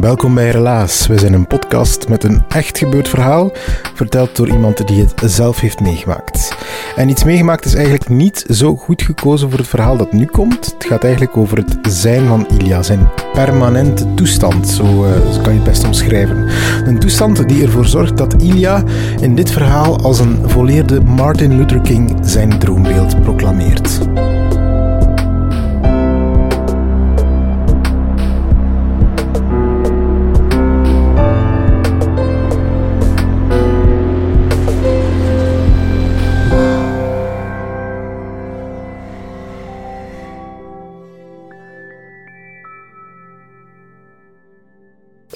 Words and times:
Welkom 0.00 0.34
bij 0.34 0.50
Relaas. 0.50 1.06
We 1.06 1.18
zijn 1.18 1.32
een 1.32 1.46
podcast 1.46 2.08
met 2.08 2.24
een 2.24 2.42
echt 2.48 2.78
gebeurd 2.78 3.08
verhaal, 3.08 3.52
verteld 3.94 4.36
door 4.36 4.48
iemand 4.48 4.86
die 4.86 5.00
het 5.00 5.32
zelf 5.32 5.60
heeft 5.60 5.80
meegemaakt. 5.80 6.56
En 6.96 7.08
iets 7.08 7.24
meegemaakt 7.24 7.64
is 7.64 7.74
eigenlijk 7.74 8.08
niet 8.08 8.44
zo 8.48 8.76
goed 8.76 9.02
gekozen 9.02 9.50
voor 9.50 9.58
het 9.58 9.68
verhaal 9.68 9.96
dat 9.96 10.12
nu 10.12 10.26
komt. 10.26 10.74
Het 10.74 10.84
gaat 10.84 11.02
eigenlijk 11.04 11.36
over 11.36 11.56
het 11.56 11.78
zijn 11.88 12.26
van 12.26 12.46
Ilya, 12.58 12.82
zijn 12.82 13.08
permanente 13.32 14.14
toestand, 14.14 14.68
zo, 14.68 14.84
uh, 14.84 15.32
zo 15.32 15.40
kan 15.40 15.52
je 15.52 15.60
het 15.60 15.68
best 15.68 15.84
omschrijven. 15.84 16.48
Een 16.84 16.98
toestand 16.98 17.48
die 17.48 17.62
ervoor 17.62 17.86
zorgt 17.86 18.16
dat 18.16 18.42
Ilya 18.42 18.82
in 19.20 19.34
dit 19.34 19.50
verhaal 19.50 20.00
als 20.00 20.18
een 20.18 20.38
volleerde 20.44 21.00
Martin 21.00 21.56
Luther 21.56 21.80
King 21.80 22.18
zijn 22.22 22.58
droombeeld 22.58 23.22
proclameert. 23.22 24.00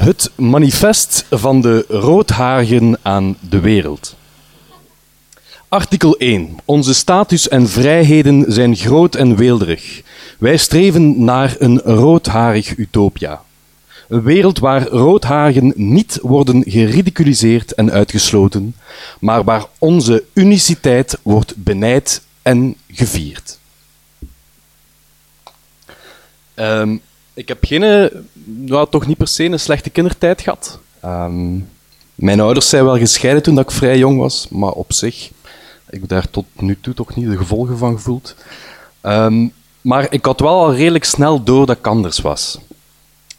Het 0.05 0.31
manifest 0.35 1.27
van 1.31 1.61
de 1.61 1.85
roodharigen 1.89 2.99
aan 3.03 3.37
de 3.41 3.61
wereld. 3.61 4.17
Artikel 5.69 6.17
1. 6.17 6.57
Onze 6.65 6.95
status 6.95 7.49
en 7.49 7.69
vrijheden 7.69 8.53
zijn 8.53 8.77
groot 8.77 9.15
en 9.15 9.37
weelderig. 9.37 10.03
Wij 10.39 10.57
streven 10.57 11.25
naar 11.25 11.57
een 11.59 11.79
roodharig 11.79 12.77
utopia. 12.77 13.43
Een 14.09 14.23
wereld 14.23 14.59
waar 14.59 14.87
roodharigen 14.87 15.73
niet 15.77 16.19
worden 16.23 16.63
geridiculiseerd 16.67 17.75
en 17.75 17.91
uitgesloten, 17.91 18.77
maar 19.21 19.45
waar 19.45 19.67
onze 19.79 20.25
uniciteit 20.33 21.19
wordt 21.23 21.55
benijd 21.57 22.23
en 22.43 22.77
gevierd. 22.89 23.59
Um, 26.55 27.01
ik 27.35 27.49
heb 27.49 27.65
geen, 27.65 28.11
nou, 28.45 28.87
toch 28.91 29.07
niet 29.07 29.17
per 29.17 29.29
se 29.29 29.45
een 29.45 29.61
slechte 29.61 29.91
kindertijd 29.91 30.41
gehad. 30.41 30.79
Um, 31.05 31.69
mijn 32.15 32.41
ouders 32.41 32.69
zijn 32.69 32.85
wel 32.85 32.99
gescheiden 32.99 33.43
toen 33.43 33.59
ik 33.59 33.71
vrij 33.71 33.99
jong 33.99 34.19
was, 34.19 34.49
maar 34.51 34.71
op 34.71 34.93
zich, 34.93 35.31
ik 35.91 36.01
heb 36.01 36.09
daar 36.09 36.31
tot 36.31 36.45
nu 36.59 36.79
toe 36.81 36.95
toch 36.95 37.15
niet 37.15 37.31
de 37.31 37.37
gevolgen 37.37 37.79
van 37.79 37.95
gevoeld. 37.95 38.35
Um, 39.03 39.53
maar 39.81 40.13
ik 40.13 40.25
had 40.25 40.41
wel 40.41 40.59
al 40.59 40.75
redelijk 40.75 41.05
snel 41.05 41.43
door 41.43 41.67
dat 41.67 41.77
ik 41.77 41.87
anders 41.87 42.21
was. 42.21 42.59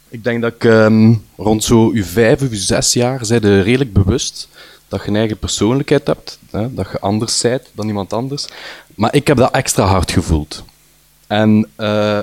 Ik 0.08 0.24
denk 0.24 0.42
dat 0.42 0.52
ik 0.54 0.64
um, 0.64 1.24
rond 1.36 1.64
zo 1.64 1.90
uw 1.90 2.04
vijf 2.04 2.42
of 2.42 2.48
zes 2.50 2.92
jaar 2.92 3.24
zijde 3.24 3.60
redelijk 3.60 3.92
bewust 3.92 4.48
dat 4.88 5.02
je 5.02 5.08
een 5.08 5.16
eigen 5.16 5.38
persoonlijkheid 5.38 6.06
hebt, 6.06 6.38
hè, 6.50 6.74
dat 6.74 6.88
je 6.92 7.00
anders 7.00 7.40
bent 7.40 7.62
dan 7.72 7.86
iemand 7.86 8.12
anders. 8.12 8.46
Maar 8.94 9.14
ik 9.14 9.26
heb 9.26 9.36
dat 9.36 9.52
extra 9.52 9.84
hard 9.84 10.10
gevoeld. 10.10 10.64
En 11.26 11.68
uh, 11.76 12.18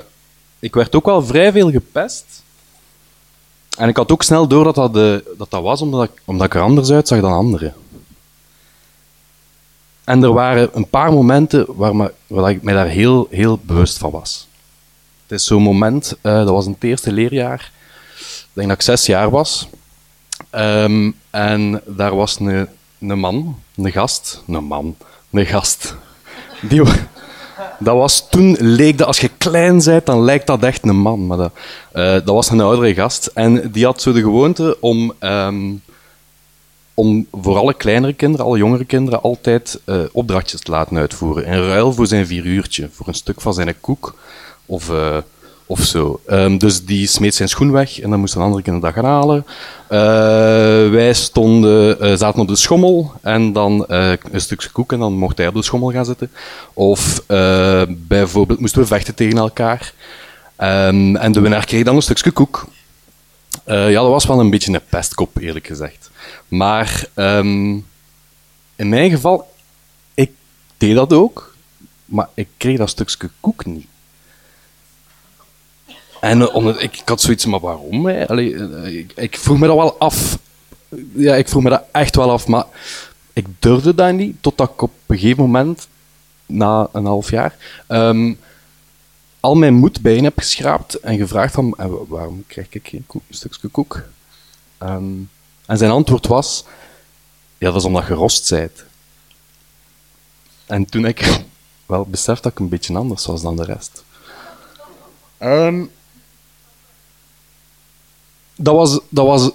ik 0.64 0.74
werd 0.74 0.94
ook 0.94 1.04
wel 1.04 1.24
vrij 1.24 1.52
veel 1.52 1.70
gepest. 1.70 2.42
En 3.78 3.88
ik 3.88 3.96
had 3.96 4.12
ook 4.12 4.22
snel 4.22 4.46
door 4.48 4.64
dat 4.64 4.74
dat, 4.74 4.94
de, 4.94 5.34
dat, 5.38 5.50
dat 5.50 5.62
was 5.62 5.80
omdat 5.80 6.04
ik, 6.04 6.22
omdat 6.24 6.46
ik 6.46 6.54
er 6.54 6.60
anders 6.60 6.90
uitzag 6.90 7.20
dan 7.20 7.32
anderen. 7.32 7.74
En 10.04 10.22
er 10.22 10.32
waren 10.32 10.68
een 10.72 10.88
paar 10.88 11.12
momenten 11.12 11.66
waar, 11.68 11.96
me, 11.96 12.12
waar 12.26 12.50
ik 12.50 12.62
mij 12.62 12.74
daar 12.74 12.86
heel, 12.86 13.26
heel 13.30 13.58
bewust 13.62 13.98
van 13.98 14.10
was. 14.10 14.48
Het 15.22 15.40
is 15.40 15.46
zo'n 15.46 15.62
moment, 15.62 16.16
uh, 16.22 16.32
dat 16.32 16.48
was 16.48 16.66
in 16.66 16.72
het 16.72 16.84
eerste 16.84 17.12
leerjaar, 17.12 17.72
ik 18.18 18.50
denk 18.52 18.68
dat 18.68 18.76
ik 18.76 18.82
zes 18.82 19.06
jaar 19.06 19.30
was. 19.30 19.68
Um, 20.50 21.16
en 21.30 21.82
daar 21.86 22.16
was 22.16 22.38
een, 22.40 22.68
een 22.98 23.18
man, 23.18 23.58
een 23.76 23.92
gast, 23.92 24.42
een 24.46 24.64
man, 24.64 24.96
een 25.30 25.46
gast. 25.46 25.94
Die, 26.60 26.82
dat 27.78 27.96
was, 27.96 28.28
toen 28.28 28.56
leek 28.60 28.98
dat, 28.98 29.06
als 29.06 29.20
je 29.20 29.30
klein 29.38 29.82
bent, 29.84 30.06
dan 30.06 30.24
lijkt 30.24 30.46
dat 30.46 30.62
echt 30.62 30.82
een 30.82 30.96
man. 30.96 31.26
Maar 31.26 31.36
dat, 31.36 31.52
uh, 31.94 32.12
dat 32.12 32.24
was 32.24 32.50
een 32.50 32.60
oudere 32.60 32.94
gast. 32.94 33.26
En 33.26 33.70
die 33.72 33.84
had 33.84 34.02
zo 34.02 34.12
de 34.12 34.20
gewoonte 34.20 34.76
om, 34.80 35.12
um, 35.20 35.82
om 36.94 37.26
voor 37.32 37.56
alle 37.56 37.74
kleinere 37.74 38.12
kinderen, 38.12 38.46
alle 38.46 38.58
jongere 38.58 38.84
kinderen, 38.84 39.22
altijd 39.22 39.80
uh, 39.86 40.00
opdrachtjes 40.12 40.60
te 40.60 40.70
laten 40.70 40.96
uitvoeren. 40.96 41.44
In 41.44 41.66
ruil 41.66 41.92
voor 41.92 42.06
zijn 42.06 42.26
vier 42.26 42.44
uurtje, 42.44 42.88
voor 42.92 43.08
een 43.08 43.14
stuk 43.14 43.40
van 43.40 43.54
zijn 43.54 43.80
koek 43.80 44.14
of, 44.66 44.90
uh, 44.90 45.16
of 45.66 45.84
zo. 45.84 46.20
Um, 46.30 46.58
dus 46.58 46.84
die 46.84 47.06
smeet 47.06 47.34
zijn 47.34 47.48
schoen 47.48 47.72
weg 47.72 48.00
en 48.00 48.10
dan 48.10 48.20
moest 48.20 48.34
een 48.34 48.42
andere 48.42 48.62
kinderen 48.62 48.92
dat 48.92 49.04
gaan 49.04 49.12
halen. 49.12 49.44
Uh, 49.84 50.90
wij 50.90 51.12
stonden, 51.14 52.04
uh, 52.04 52.16
zaten 52.16 52.40
op 52.40 52.48
de 52.48 52.56
schommel 52.56 53.12
en 53.22 53.52
dan 53.52 53.86
uh, 53.88 54.12
een 54.32 54.40
stukje 54.40 54.68
koek 54.68 54.92
en 54.92 54.98
dan 54.98 55.12
mocht 55.12 55.38
hij 55.38 55.46
op 55.46 55.54
de 55.54 55.62
schommel 55.62 55.90
gaan 55.90 56.04
zitten. 56.04 56.30
Of 56.72 57.22
bijvoorbeeld 57.88 58.60
moesten 58.60 58.80
we 58.80 58.86
vechten 58.86 59.14
tegen 59.14 59.38
elkaar. 59.38 59.92
Um, 60.58 61.16
en 61.16 61.32
de 61.32 61.40
winnaar 61.40 61.66
kreeg 61.66 61.84
dan 61.84 61.96
een 61.96 62.02
stukje 62.02 62.30
koek. 62.30 62.66
ja, 63.64 63.90
dat 63.90 64.08
was 64.08 64.26
wel 64.26 64.40
een 64.40 64.50
beetje 64.50 64.72
een 64.72 64.80
pestkop, 64.88 65.36
eerlijk 65.38 65.66
gezegd. 65.66 66.10
Maar 66.48 67.04
um, 67.14 67.86
in 68.76 68.88
mijn 68.88 69.10
geval, 69.10 69.52
ik 70.14 70.30
deed 70.76 70.94
dat 70.94 71.12
ook, 71.12 71.54
maar 72.04 72.28
ik 72.34 72.48
kreeg 72.56 72.78
dat 72.78 72.90
stukje 72.90 73.30
koek 73.40 73.64
niet. 73.64 73.86
En 76.24 76.50
omdat, 76.50 76.82
ik, 76.82 77.02
had 77.04 77.20
zoiets, 77.20 77.44
maar 77.44 77.60
waarom? 77.60 78.08
Allee, 78.08 78.50
uh, 78.50 78.96
ik, 78.98 79.12
ik, 79.12 79.38
vroeg 79.38 79.58
me 79.58 79.66
dat 79.66 79.76
wel 79.76 79.98
af. 79.98 80.38
Ja, 81.12 81.34
ik 81.34 81.48
vroeg 81.48 81.62
me 81.62 81.70
dat 81.70 81.82
echt 81.92 82.16
wel 82.16 82.30
af, 82.30 82.46
maar 82.46 82.64
ik 83.32 83.46
durfde 83.58 83.94
dat 83.94 84.12
niet, 84.12 84.36
totdat 84.40 84.70
ik 84.70 84.82
op 84.82 84.92
een 85.06 85.18
gegeven 85.18 85.42
moment, 85.42 85.88
na 86.46 86.88
een 86.92 87.04
half 87.04 87.30
jaar, 87.30 87.56
um, 87.88 88.38
al 89.40 89.54
mijn 89.54 89.74
moed 89.74 90.00
bijeen 90.00 90.24
heb 90.24 90.38
geschraapt 90.38 90.94
en 90.94 91.16
gevraagd 91.16 91.54
van, 91.54 91.74
waarom 92.08 92.44
krijg 92.46 92.66
ik 92.70 92.88
geen 92.88 93.06
koek, 93.06 93.22
een 93.28 93.34
stukje 93.34 93.68
koek? 93.68 94.02
Um, 94.82 95.30
en 95.66 95.78
zijn 95.78 95.90
antwoord 95.90 96.26
was, 96.26 96.64
ja, 97.58 97.66
dat 97.66 97.76
is 97.76 97.84
omdat 97.84 98.06
je 98.06 98.14
rost 98.14 98.46
zijt. 98.46 98.84
En 100.66 100.84
toen 100.84 101.04
ik 101.04 101.42
wel 101.86 102.04
besefte 102.04 102.42
dat 102.42 102.52
ik 102.52 102.58
een 102.58 102.68
beetje 102.68 102.96
anders 102.96 103.26
was 103.26 103.42
dan 103.42 103.56
de 103.56 103.64
rest. 103.64 104.04
Um, 105.40 105.90
dat 108.56 108.74
was, 108.74 109.00
dat 109.08 109.26
was 109.26 109.50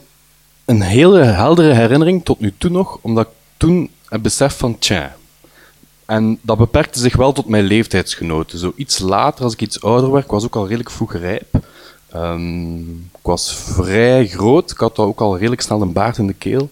een 0.65 0.81
hele 0.81 1.23
heldere 1.23 1.73
herinnering 1.73 2.25
tot 2.25 2.39
nu 2.39 2.53
toe 2.57 2.69
nog, 2.69 2.97
omdat 3.01 3.25
ik 3.25 3.31
toen 3.57 3.89
het 4.05 4.21
besef 4.21 4.57
van 4.57 4.79
tja. 4.79 5.15
En 6.05 6.39
dat 6.41 6.57
beperkte 6.57 6.99
zich 6.99 7.15
wel 7.15 7.31
tot 7.31 7.47
mijn 7.47 7.63
leeftijdsgenoten. 7.63 8.59
Zo 8.59 8.73
iets 8.75 8.99
later, 8.99 9.43
als 9.43 9.53
ik 9.53 9.61
iets 9.61 9.81
ouder 9.81 10.11
werd, 10.11 10.27
was 10.27 10.43
ook 10.43 10.55
al 10.55 10.67
redelijk 10.67 10.91
vroeg 10.91 11.13
rijp. 11.13 11.47
Um, 12.15 12.89
ik 12.89 13.25
was 13.25 13.53
vrij 13.53 14.27
groot, 14.27 14.71
ik 14.71 14.77
had 14.77 14.97
ook 14.97 15.19
al 15.19 15.37
redelijk 15.37 15.61
snel 15.61 15.81
een 15.81 15.93
baard 15.93 16.17
in 16.17 16.27
de 16.27 16.33
keel. 16.33 16.69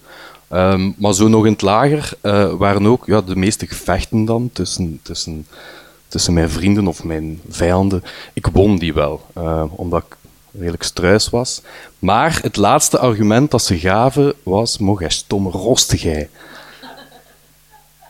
Um, 0.51 0.95
maar 0.97 1.13
zo 1.13 1.27
nog 1.27 1.45
in 1.45 1.51
het 1.51 1.61
lager 1.61 2.11
uh, 2.21 2.53
waren 2.53 2.85
ook 2.85 3.05
ja, 3.05 3.21
de 3.21 3.35
meeste 3.35 3.67
gevechten 3.67 4.25
dan 4.25 4.49
tussen, 4.53 4.99
tussen, 5.01 5.47
tussen 6.07 6.33
mijn 6.33 6.49
vrienden 6.49 6.87
of 6.87 7.03
mijn 7.03 7.41
vijanden. 7.49 8.03
Ik 8.33 8.47
won 8.47 8.77
die 8.77 8.93
wel, 8.93 9.25
uh, 9.37 9.63
omdat 9.69 10.03
ik 10.03 10.17
redelijk 10.57 10.83
struis 10.83 11.29
was. 11.29 11.61
Maar 11.99 12.39
het 12.41 12.55
laatste 12.55 12.99
argument 12.99 13.51
dat 13.51 13.63
ze 13.63 13.79
gaven 13.79 14.33
was: 14.43 14.77
Mocht 14.77 14.99
jij 14.99 15.09
stom 15.09 15.47
rostig 15.47 16.03
En 16.03 16.27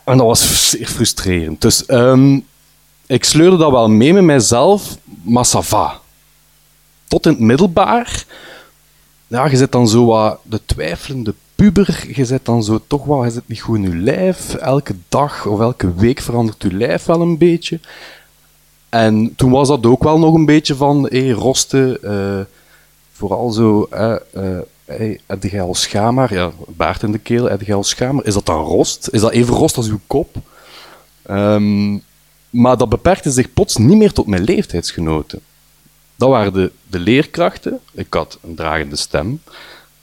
dat 0.03 0.19
was 0.19 0.69
zeer 0.69 0.87
frustrerend. 0.87 1.61
Dus 1.61 1.83
um, 1.89 2.45
ik 3.05 3.23
sleurde 3.23 3.57
dat 3.57 3.71
wel 3.71 3.89
mee 3.89 4.13
met 4.13 4.23
mijzelf, 4.23 4.97
maar 5.23 5.45
va. 5.45 5.99
Tot 7.07 7.25
in 7.25 7.31
het 7.31 7.41
middelbaar, 7.41 8.25
ja, 9.27 9.45
je 9.45 9.57
zit 9.57 9.71
dan 9.71 9.87
zo 9.87 10.05
wat 10.05 10.39
de 10.43 10.61
twijfelende 10.65 11.33
puber, 11.55 12.03
je 12.13 12.25
zit 12.25 12.45
dan 12.45 12.63
zo 12.63 12.81
toch 12.87 13.05
wel, 13.05 13.25
je 13.25 13.31
zit 13.31 13.47
niet 13.47 13.61
goed 13.61 13.75
in 13.77 13.81
je 13.81 13.95
lijf. 13.95 14.53
Elke 14.53 14.95
dag 15.09 15.45
of 15.45 15.59
elke 15.59 15.93
week 15.93 16.19
verandert 16.19 16.61
je 16.61 16.73
lijf 16.73 17.05
wel 17.05 17.21
een 17.21 17.37
beetje. 17.37 17.79
En 18.89 19.35
toen 19.35 19.51
was 19.51 19.67
dat 19.67 19.85
ook 19.85 20.03
wel 20.03 20.19
nog 20.19 20.33
een 20.33 20.45
beetje 20.45 20.75
van, 20.75 21.07
hey, 21.09 21.29
rosten, 21.29 22.03
eh, 22.03 22.45
vooral 23.11 23.49
zo, 23.49 23.87
uh, 23.93 24.15
uh, 24.35 24.59
hey, 24.85 25.19
heb 25.25 25.43
jij 25.43 25.61
al? 25.61 25.75
Ja, 26.29 26.51
baard 26.67 27.03
in 27.03 27.11
de 27.11 27.17
keel, 27.17 27.45
heb 27.45 27.61
jij 27.61 27.75
al 27.75 27.83
schaamhaar? 27.83 28.25
Is 28.25 28.33
dat 28.33 28.45
dan 28.45 28.63
rost? 28.63 29.09
Is 29.11 29.21
dat 29.21 29.31
even 29.31 29.55
rost 29.55 29.77
als 29.77 29.89
uw 29.89 29.99
kop? 30.07 30.35
Um, 31.29 32.03
maar 32.49 32.77
dat 32.77 32.89
beperkte 32.89 33.31
zich 33.31 33.53
plots 33.53 33.77
niet 33.77 33.97
meer 33.97 34.13
tot 34.13 34.27
mijn 34.27 34.43
leeftijdsgenoten. 34.43 35.39
Dat 36.15 36.29
waren 36.29 36.53
de, 36.53 36.71
de 36.89 36.99
leerkrachten. 36.99 37.79
Ik 37.91 38.13
had 38.13 38.37
een 38.43 38.55
dragende 38.55 38.95
stem. 38.95 39.41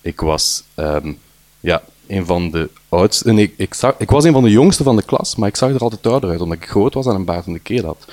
Ik 0.01 0.21
was 0.21 0.63
um, 0.75 1.19
ja, 1.61 1.83
een 2.07 2.27
van 2.27 2.51
de 2.51 2.71
oudste. 2.89 3.35
Ik, 3.35 3.55
ik, 3.57 3.75
zag, 3.75 3.95
ik 3.99 4.11
was 4.11 4.25
een 4.25 4.33
van 4.33 4.43
de 4.43 4.51
jongste 4.51 4.83
van 4.83 4.97
de 4.97 5.03
klas, 5.03 5.37
maar 5.37 5.49
ik 5.49 5.57
zag 5.57 5.71
er 5.71 5.81
altijd 5.81 6.07
ouder 6.07 6.31
uit, 6.31 6.41
omdat 6.41 6.59
ik 6.59 6.69
groot 6.69 6.95
was 6.95 7.07
en 7.07 7.15
een 7.15 7.25
baard 7.25 7.47
in 7.47 7.53
de 7.53 7.59
keel 7.59 7.85
had. 7.85 8.05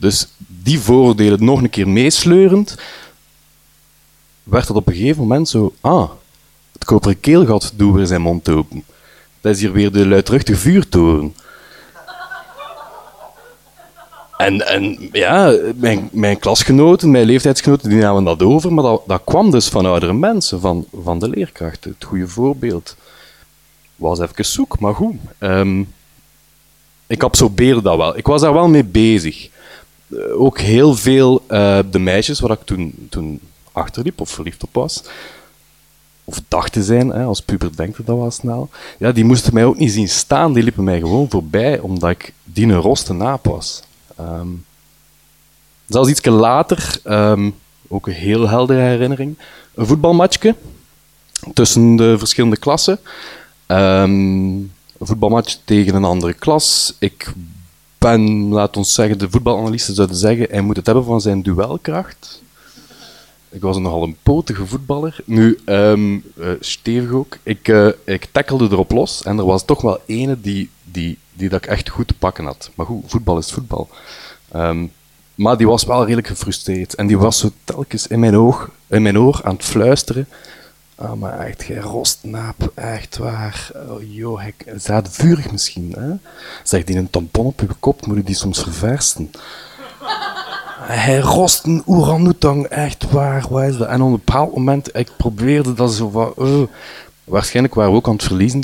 Dus 0.00 0.28
die 0.46 0.80
vooroordelen 0.80 1.44
nog 1.44 1.62
een 1.62 1.70
keer 1.70 1.88
meesleurend, 1.88 2.76
werd 4.42 4.68
het 4.68 4.76
op 4.76 4.88
een 4.88 4.94
gegeven 4.94 5.22
moment 5.22 5.48
zo, 5.48 5.74
ah, 5.80 6.10
het 6.72 6.84
koperen 6.84 7.20
keelgat 7.20 7.72
doet 7.76 7.94
weer 7.94 8.06
zijn 8.06 8.20
mond 8.20 8.48
open. 8.48 8.84
Dat 9.40 9.54
is 9.54 9.60
hier 9.60 9.72
weer 9.72 9.92
de 9.92 10.06
luidruchtige 10.06 10.58
vuurtoren. 10.58 11.34
En, 14.36 14.66
en 14.66 15.08
ja, 15.12 15.58
mijn, 15.74 16.08
mijn 16.12 16.38
klasgenoten, 16.38 17.10
mijn 17.10 17.26
leeftijdsgenoten, 17.26 17.88
die 17.90 17.98
namen 17.98 18.24
dat 18.24 18.42
over, 18.42 18.72
maar 18.72 18.84
dat, 18.84 19.02
dat 19.06 19.20
kwam 19.24 19.50
dus 19.50 19.68
van 19.68 19.86
oudere 19.86 20.12
mensen, 20.12 20.60
van, 20.60 20.86
van 21.02 21.18
de 21.18 21.28
leerkrachten. 21.28 21.90
Het 21.90 22.04
goede 22.04 22.28
voorbeeld 22.28 22.96
was 23.96 24.20
even 24.20 24.44
zoek, 24.44 24.80
maar 24.80 24.94
goed. 24.94 25.14
Um, 25.38 25.92
ik 27.06 27.22
absorbeerde 27.22 27.82
dat 27.82 27.96
wel. 27.96 28.16
Ik 28.16 28.26
was 28.26 28.40
daar 28.40 28.52
wel 28.52 28.68
mee 28.68 28.84
bezig. 28.84 29.48
Uh, 30.08 30.40
ook 30.40 30.58
heel 30.58 30.94
veel 30.94 31.44
uh, 31.48 31.78
de 31.90 31.98
meisjes 31.98 32.40
waar 32.40 32.50
ik 32.50 32.64
toen, 32.64 33.06
toen 33.10 33.40
achterliep 33.72 34.20
of 34.20 34.30
verliefd 34.30 34.62
op 34.62 34.74
was, 34.74 35.02
of 36.24 36.40
dacht 36.48 36.72
te 36.72 36.82
zijn, 36.82 37.08
hè, 37.08 37.24
als 37.24 37.42
puber 37.42 37.76
denkt 37.76 38.06
dat 38.06 38.16
wel 38.16 38.30
snel, 38.30 38.70
ja, 38.98 39.12
die 39.12 39.24
moesten 39.24 39.54
mij 39.54 39.64
ook 39.64 39.78
niet 39.78 39.92
zien 39.92 40.08
staan, 40.08 40.52
die 40.52 40.62
liepen 40.62 40.84
mij 40.84 40.98
gewoon 40.98 41.30
voorbij, 41.30 41.78
omdat 41.78 42.10
ik 42.10 42.32
die 42.44 42.66
een 42.66 42.80
roste 42.80 43.12
naap 43.12 43.44
was. 43.44 43.82
Um, 44.20 44.64
zelfs 45.86 46.10
iets 46.10 46.24
later, 46.24 47.00
um, 47.04 47.54
ook 47.88 48.06
een 48.06 48.12
heel 48.12 48.48
heldere 48.48 48.80
herinnering, 48.80 49.38
een 49.74 49.86
voetbalmatchje 49.86 50.54
tussen 51.54 51.96
de 51.96 52.18
verschillende 52.18 52.56
klassen. 52.56 52.98
Um, 53.66 54.72
een 54.98 55.06
voetbalmatch 55.06 55.56
tegen 55.64 55.94
een 55.94 56.04
andere 56.04 56.32
klas. 56.34 56.94
Ik 56.98 57.32
ben, 57.98 58.48
laat 58.48 58.76
ons 58.76 58.94
zeggen, 58.94 59.18
de 59.18 59.30
voetbalanalisten 59.30 59.94
zouden 59.94 60.16
zeggen, 60.16 60.46
hij 60.50 60.60
moet 60.60 60.76
het 60.76 60.86
hebben 60.86 61.04
van 61.04 61.20
zijn 61.20 61.42
duelkracht. 61.42 62.42
Ik 63.50 63.60
was 63.60 63.78
nogal 63.78 64.02
een 64.02 64.16
potige 64.22 64.66
voetballer. 64.66 65.20
Nu, 65.24 65.58
um, 65.64 66.24
uh, 66.38 66.50
stevig 66.60 67.10
ook. 67.10 67.36
Ik, 67.42 67.68
uh, 67.68 67.88
ik 68.04 68.28
tackelde 68.32 68.68
erop 68.70 68.90
los 68.90 69.22
en 69.22 69.38
er 69.38 69.44
was 69.44 69.64
toch 69.64 69.80
wel 69.80 70.00
ene 70.06 70.40
die, 70.40 70.70
die, 70.84 71.18
die 71.32 71.48
dat 71.48 71.64
ik 71.64 71.70
echt 71.70 71.88
goed 71.88 72.08
te 72.08 72.14
pakken 72.14 72.44
had. 72.44 72.70
Maar 72.74 72.86
goed, 72.86 73.02
voetbal 73.06 73.38
is 73.38 73.52
voetbal. 73.52 73.88
Um, 74.56 74.92
maar 75.34 75.56
die 75.56 75.66
was 75.66 75.84
wel 75.84 76.02
redelijk 76.02 76.26
gefrustreerd. 76.26 76.94
En 76.94 77.06
die 77.06 77.18
was 77.18 77.38
zo 77.38 77.50
telkens 77.64 78.06
in 78.06 78.20
mijn, 78.20 78.36
oog, 78.36 78.70
in 78.86 79.02
mijn 79.02 79.18
oor 79.18 79.40
aan 79.42 79.54
het 79.54 79.64
fluisteren. 79.64 80.28
Oh, 81.00 81.12
maar 81.12 81.38
echt, 81.38 81.68
rostnaap, 81.80 82.72
echt 82.74 83.16
waar. 83.16 83.70
Oh, 83.88 84.14
joh, 84.14 84.42
vurig 85.02 85.50
misschien, 85.50 85.94
hè? 85.98 86.10
Zeg, 86.62 86.84
die 86.84 86.96
een 86.96 87.10
tampon 87.10 87.46
op 87.46 87.60
uw 87.60 87.68
kop, 87.78 88.06
moet 88.06 88.16
je 88.16 88.22
die 88.22 88.34
soms 88.34 88.62
verversen. 88.62 89.30
hij 90.80 91.18
rost 91.18 91.64
een 91.64 91.82
oeranoetang, 91.86 92.66
echt 92.66 93.10
waar, 93.10 93.46
wat 93.50 93.62
is 93.62 93.76
dat? 93.76 93.88
En 93.88 94.00
op 94.02 94.06
een 94.06 94.12
bepaald 94.24 94.54
moment, 94.54 94.96
ik 94.96 95.10
probeerde 95.16 95.74
dat 95.74 95.92
zo 95.92 96.08
van... 96.08 96.34
Uh, 96.38 96.62
waarschijnlijk 97.24 97.74
waren 97.74 97.90
we 97.90 97.96
ook 97.96 98.06
aan 98.06 98.12
het 98.12 98.22
verliezen. 98.22 98.62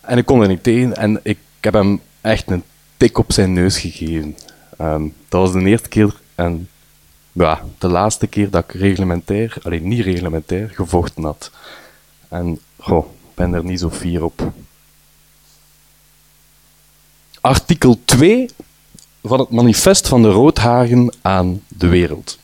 En 0.00 0.18
ik 0.18 0.26
kon 0.26 0.42
er 0.42 0.48
niet 0.48 0.62
tegen. 0.62 0.96
En 0.96 1.20
ik 1.22 1.38
heb 1.60 1.72
hem 1.72 2.00
echt 2.20 2.50
een 2.50 2.62
tik 2.96 3.18
op 3.18 3.32
zijn 3.32 3.52
neus 3.52 3.78
gegeven. 3.78 4.36
Um, 4.80 5.14
dat 5.28 5.40
was 5.40 5.52
de 5.52 5.68
eerste 5.68 5.88
keer 5.88 6.20
en 6.34 6.68
ja, 7.32 7.62
de 7.78 7.88
laatste 7.88 8.26
keer 8.26 8.50
dat 8.50 8.64
ik 8.64 8.80
reglementair, 8.80 9.56
alleen 9.62 9.88
niet 9.88 10.04
reglementair, 10.04 10.68
gevochten 10.68 11.24
had. 11.24 11.50
En 12.28 12.60
goh, 12.78 13.06
ben 13.34 13.54
er 13.54 13.64
niet 13.64 13.80
zo 13.80 13.90
fier 13.90 14.24
op. 14.24 14.52
Artikel 17.40 18.00
2 18.04 18.48
van 19.22 19.40
het 19.40 19.50
manifest 19.50 20.08
van 20.08 20.22
de 20.22 20.30
roodhagen 20.30 21.14
aan 21.22 21.62
de 21.68 21.86
wereld. 21.86 22.38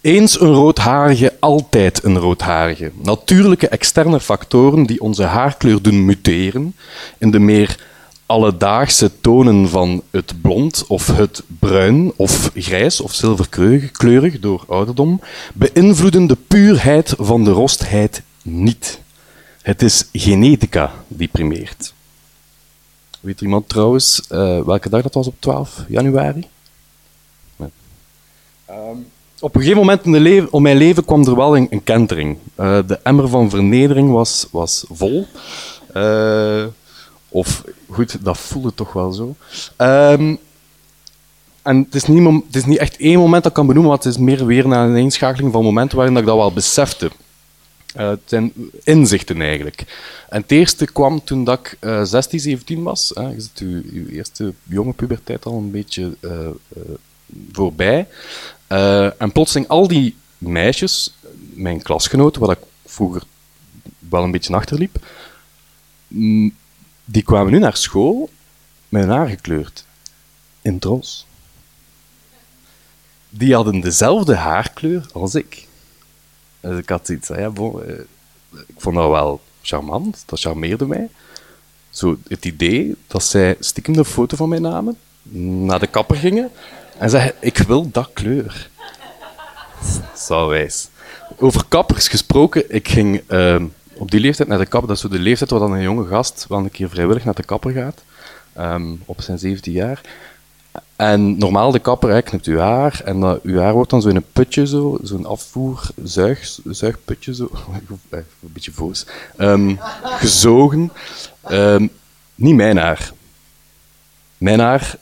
Eens 0.00 0.40
een 0.40 0.52
roodharige, 0.52 1.36
altijd 1.40 2.04
een 2.04 2.18
roodharige. 2.18 2.92
Natuurlijke 3.02 3.68
externe 3.68 4.20
factoren 4.20 4.86
die 4.86 5.00
onze 5.00 5.22
haarkleur 5.22 5.82
doen 5.82 6.04
muteren 6.04 6.76
in 7.18 7.30
de 7.30 7.38
meer 7.38 7.84
alledaagse 8.26 9.20
tonen 9.20 9.68
van 9.68 10.02
het 10.10 10.40
blond 10.40 10.84
of 10.86 11.06
het 11.06 11.42
bruin 11.58 12.12
of 12.16 12.50
grijs 12.54 13.00
of 13.00 13.12
zilverkleurig 13.12 14.40
door 14.40 14.64
ouderdom 14.68 15.20
beïnvloeden 15.54 16.26
de 16.26 16.36
puurheid 16.46 17.14
van 17.18 17.44
de 17.44 17.50
rostheid 17.50 18.22
niet. 18.42 19.00
Het 19.62 19.82
is 19.82 20.08
genetica 20.12 20.92
die 21.08 21.28
primeert. 21.28 21.94
Weet 23.20 23.40
iemand 23.40 23.68
trouwens 23.68 24.22
uh, 24.30 24.62
welke 24.62 24.88
dag 24.88 25.02
dat 25.02 25.14
was 25.14 25.26
op 25.26 25.34
12 25.38 25.84
januari? 25.88 26.48
Um, 28.70 29.06
op 29.40 29.54
een 29.54 29.60
gegeven 29.60 29.80
moment 29.80 30.04
in 30.04 30.12
de 30.12 30.20
leven, 30.20 30.52
om 30.52 30.62
mijn 30.62 30.76
leven 30.76 31.04
kwam 31.04 31.26
er 31.26 31.36
wel 31.36 31.56
een, 31.56 31.66
een 31.70 31.84
kentering. 31.84 32.38
Uh, 32.60 32.78
de 32.86 32.98
emmer 33.02 33.28
van 33.28 33.50
vernedering 33.50 34.10
was, 34.10 34.46
was 34.50 34.84
vol. 34.88 35.26
Uh, 35.96 36.64
of 37.28 37.64
goed, 37.90 38.24
dat 38.24 38.38
voelde 38.38 38.74
toch 38.74 38.92
wel 38.92 39.12
zo. 39.12 39.36
Um, 39.76 40.38
en 41.62 41.78
het 41.78 41.94
is, 41.94 42.04
niet, 42.04 42.44
het 42.46 42.56
is 42.56 42.64
niet 42.64 42.78
echt 42.78 42.96
één 42.96 43.18
moment 43.18 43.42
dat 43.42 43.52
ik 43.52 43.56
kan 43.56 43.66
benoemen, 43.66 43.90
maar 43.90 44.02
het 44.02 44.12
is 44.12 44.18
meer 44.18 44.46
weer 44.46 44.68
naar 44.68 44.88
een 44.88 44.96
inschakeling 44.96 45.52
van 45.52 45.62
momenten 45.62 45.96
waarin 45.96 46.16
ik 46.16 46.26
dat 46.26 46.36
wel 46.36 46.52
besefte. 46.52 47.10
Uh, 47.96 48.08
het 48.08 48.20
zijn 48.24 48.52
inzichten 48.84 49.40
eigenlijk. 49.40 49.84
En 50.28 50.40
het 50.40 50.50
eerste 50.50 50.84
kwam 50.84 51.24
toen 51.24 51.44
dat 51.44 51.58
ik 51.58 51.76
uh, 51.80 52.02
16, 52.04 52.40
17 52.40 52.82
was. 52.82 53.12
Hè. 53.14 53.28
Je 53.28 53.40
zit 53.40 53.58
uw, 53.58 54.06
eerste 54.06 54.52
jonge 54.62 54.92
puberteit 54.92 55.44
al 55.44 55.56
een 55.56 55.70
beetje 55.70 56.16
uh, 56.20 56.30
voorbij. 57.52 58.08
en 59.18 59.32
plotseling 59.32 59.68
al 59.68 59.88
die 59.88 60.16
meisjes, 60.38 61.14
mijn 61.54 61.82
klasgenoten, 61.82 62.40
waar 62.40 62.56
ik 62.56 62.64
vroeger 62.84 63.22
wel 64.08 64.22
een 64.22 64.30
beetje 64.30 64.54
achterliep, 64.54 64.98
die 67.08 67.22
kwamen 67.22 67.52
nu 67.52 67.58
naar 67.58 67.76
school 67.76 68.30
met 68.88 69.02
hun 69.02 69.10
haar 69.10 69.28
gekleurd. 69.28 69.84
In 70.62 70.78
tros. 70.78 71.26
Die 73.28 73.54
hadden 73.54 73.80
dezelfde 73.80 74.34
haarkleur 74.34 75.06
als 75.12 75.34
ik. 75.34 75.66
Dus 76.60 76.78
ik 76.78 76.88
had 76.88 77.08
iets, 77.08 77.28
ja, 77.28 77.50
bon, 77.50 77.82
eh, 77.82 77.98
ik 78.66 78.74
vond 78.76 78.96
dat 78.96 79.10
wel 79.10 79.40
charmant, 79.62 80.22
dat 80.26 80.40
charmeerde 80.40 80.86
mij. 80.86 81.08
Zo 81.90 82.18
het 82.28 82.44
idee 82.44 82.96
dat 83.06 83.24
zij 83.24 83.56
stiekem 83.60 83.94
de 83.94 84.04
foto 84.04 84.36
van 84.36 84.48
mij 84.48 84.58
namen, 84.58 84.98
naar 85.62 85.80
de 85.80 85.86
kapper 85.86 86.16
gingen 86.16 86.50
en 86.98 87.10
zeiden: 87.10 87.34
Ik 87.40 87.58
wil 87.58 87.90
dat 87.90 88.10
kleur. 88.12 88.70
Zo 90.16 90.48
wijs. 90.48 90.88
Over 91.36 91.64
kappers 91.68 92.08
gesproken, 92.08 92.74
ik 92.74 92.88
ging. 92.88 93.22
Uh, 93.28 93.62
op 93.98 94.10
die 94.10 94.20
leeftijd 94.20 94.48
naar 94.48 94.58
de 94.58 94.66
kapper, 94.66 94.88
dat 94.88 94.96
is 94.96 95.02
zo 95.02 95.08
de 95.08 95.18
leeftijd 95.18 95.50
waar 95.50 95.60
dan 95.60 95.72
een 95.72 95.82
jonge 95.82 96.06
gast 96.06 96.46
wel 96.48 96.58
een 96.58 96.70
keer 96.70 96.88
vrijwillig 96.88 97.24
naar 97.24 97.34
de 97.34 97.44
kapper 97.44 97.72
gaat, 97.72 98.02
um, 98.58 99.02
op 99.04 99.20
zijn 99.20 99.38
17 99.38 99.72
jaar. 99.72 100.00
En 100.96 101.38
normaal 101.38 101.70
de 101.70 101.78
kapper 101.78 102.22
knipt 102.22 102.46
uw 102.46 102.58
haar 102.58 103.00
en 103.04 103.20
uh, 103.20 103.32
uw 103.42 103.58
haar 103.58 103.72
wordt 103.72 103.90
dan 103.90 104.02
zo 104.02 104.08
in 104.08 104.16
een 104.16 104.32
putje, 104.32 104.66
zo, 104.66 104.98
zo'n 105.02 105.26
afvoer, 105.26 105.88
zuig, 106.02 106.58
zuigputje, 106.64 107.34
zo, 107.34 107.50
een 108.10 108.28
beetje 108.40 108.72
voos, 108.72 109.06
um, 109.38 109.78
gezogen. 110.22 110.92
Um, 111.50 111.90
niet 112.34 112.54
mijn 112.54 112.76
haar. 112.76 113.12
Mijn 114.38 114.60
haar 114.60 114.96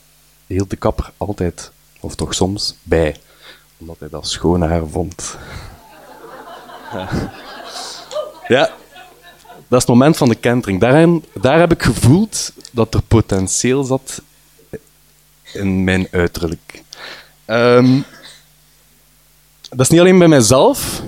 hield 0.46 0.70
de 0.70 0.76
kapper 0.76 1.12
altijd, 1.16 1.70
of 2.00 2.14
toch 2.14 2.34
soms, 2.34 2.76
bij, 2.82 3.16
omdat 3.76 3.96
hij 3.98 4.08
dat 4.08 4.28
schoon 4.28 4.62
haar 4.62 4.86
vond. 4.86 5.36
ja, 8.48 8.70
dat 9.68 9.80
is 9.80 9.87
het 9.87 9.97
moment 9.97 10.16
van 10.16 10.28
de 10.28 10.35
kentering. 10.35 10.80
Daarin, 10.80 11.25
daar 11.40 11.59
heb 11.59 11.73
ik 11.73 11.83
gevoeld 11.83 12.52
dat 12.73 12.94
er 12.94 13.02
potentieel 13.02 13.85
zat 13.85 14.23
in 15.52 15.85
mijn 15.85 16.09
uiterlijk. 16.11 16.83
Ehm, 17.44 18.00
dat 19.68 19.80
is 19.80 19.88
niet 19.88 20.00
alleen 20.00 20.18
bij 20.18 20.28
mijzelf 20.28 21.02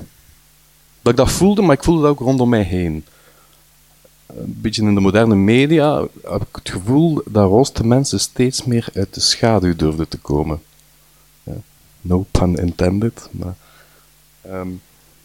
dat 1.03 1.13
ik 1.13 1.17
dat 1.17 1.31
voelde, 1.31 1.63
maar 1.63 1.77
ik 1.77 1.85
voelde 1.85 2.03
dat 2.03 2.11
ook 2.11 2.19
rondom 2.19 2.49
mij 2.49 2.63
heen. 2.63 3.05
Een 4.27 4.57
beetje 4.61 4.83
in 4.83 4.95
de 4.95 5.01
moderne 5.01 5.35
media 5.35 6.07
heb 6.23 6.43
ik 6.43 6.57
het 6.57 6.71
gevoel 6.71 7.23
dat 7.25 7.49
rooste 7.49 7.87
mensen 7.87 8.21
steeds 8.21 8.65
meer 8.65 8.89
uit 8.95 9.15
de 9.15 9.21
schaduw 9.21 9.77
durfden 9.77 10.09
te 10.09 10.19
komen. 10.19 10.63
Ja, 11.43 11.53
no 12.01 12.27
pun 12.31 12.55
intended. 12.55 13.29
Maar, 13.31 13.55
ehm, 14.41 14.69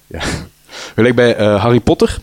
ja. 0.07 0.21
Gelijk 0.95 1.15
bij 1.15 1.39
uh, 1.39 1.61
Harry 1.61 1.79
Potter. 1.79 2.21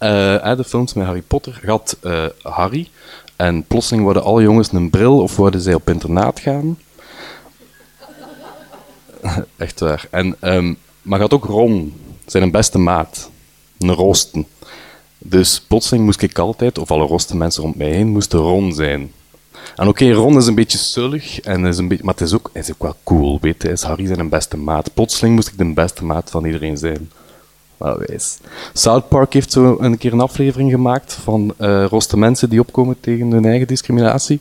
Uh, 0.00 0.56
de 0.56 0.64
films 0.64 0.92
met 0.92 1.06
Harry 1.06 1.22
Potter 1.22 1.60
had 1.66 1.96
uh, 2.02 2.26
Harry. 2.42 2.88
En 3.36 3.64
plotseling 3.64 4.04
worden 4.04 4.22
alle 4.22 4.42
jongens 4.42 4.72
een 4.72 4.90
bril 4.90 5.20
of 5.20 5.36
worden 5.36 5.60
zij 5.60 5.74
op 5.74 5.88
internaat 5.88 6.40
gaan. 6.40 6.78
Echt 9.56 9.80
waar. 9.80 10.06
En, 10.10 10.36
um, 10.40 10.78
maar 11.02 11.18
gaat 11.18 11.32
ook 11.32 11.44
Ron, 11.44 12.00
zijn 12.26 12.50
beste 12.50 12.78
maat. 12.78 13.30
Een 13.78 13.92
roosten. 13.92 14.46
Dus 15.18 15.60
plotseling 15.60 16.04
moest 16.04 16.22
ik 16.22 16.38
altijd, 16.38 16.78
of 16.78 16.90
alle 16.90 17.06
roste 17.06 17.36
mensen 17.36 17.62
rond 17.62 17.76
mij 17.76 17.90
heen, 17.90 18.08
moesten 18.08 18.38
Ron 18.38 18.72
zijn. 18.72 19.12
En 19.76 19.88
oké, 19.88 20.12
Ron 20.12 20.36
is 20.36 20.46
een 20.46 20.54
beetje 20.54 20.78
sullig, 20.78 21.40
en 21.40 21.64
is 21.64 21.78
een 21.78 21.88
beetje, 21.88 22.04
maar 22.04 22.14
het 22.14 22.22
is 22.22 22.34
ook, 22.34 22.50
is 22.52 22.70
ook 22.70 22.82
wel 22.82 22.96
cool, 23.04 23.38
weet 23.40 23.62
je. 23.62 23.70
Is 23.70 23.82
Harry 23.82 24.06
zijn 24.06 24.28
beste 24.28 24.56
maat. 24.56 24.94
Plotseling 24.94 25.34
moest 25.34 25.48
ik 25.48 25.58
de 25.58 25.72
beste 25.72 26.04
maat 26.04 26.30
van 26.30 26.44
iedereen 26.44 26.76
zijn. 26.76 27.10
Wel 27.78 27.98
wijs. 28.06 28.38
South 28.72 29.08
Park 29.08 29.32
heeft 29.32 29.52
zo 29.52 29.76
een 29.80 29.98
keer 29.98 30.12
een 30.12 30.20
aflevering 30.20 30.70
gemaakt 30.70 31.12
van 31.12 31.54
uh, 31.58 31.84
roste 31.84 32.18
mensen 32.18 32.48
die 32.48 32.60
opkomen 32.60 33.00
tegen 33.00 33.30
hun 33.30 33.44
eigen 33.44 33.66
discriminatie. 33.66 34.40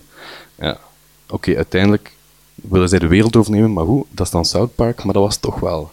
Ja, 0.55 0.77
oké, 1.29 1.55
uiteindelijk 1.55 2.11
willen 2.55 2.89
zij 2.89 2.99
de 2.99 3.07
wereld 3.07 3.35
overnemen, 3.35 3.73
maar 3.73 3.83
hoe? 3.83 4.05
Dat 4.09 4.25
is 4.25 4.31
dan 4.31 4.45
South 4.45 4.75
Park, 4.75 5.03
maar 5.03 5.13
dat 5.13 5.23
was 5.23 5.37
toch 5.37 5.59
wel 5.59 5.91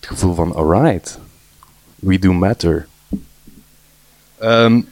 het 0.00 0.08
gevoel 0.08 0.34
van, 0.34 0.54
alright, 0.54 1.18
we 1.94 2.18
do 2.18 2.32
matter. 2.32 2.86
Um, 4.42 4.88